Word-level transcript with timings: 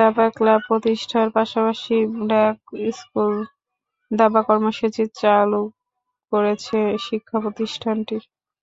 দাবা 0.00 0.26
ক্লাব 0.30 0.60
প্রতিষ্ঠার 0.68 1.28
পাশাপাশি 1.36 1.96
ব্র্যাক 2.20 2.58
স্কুল 2.92 3.34
দাবা 4.10 4.40
কর্মসূচি 4.48 5.02
চালু 5.20 5.62
করেছে 6.32 6.78
শিক্ষাপ্রতিষ্ঠানটি। 7.06 8.16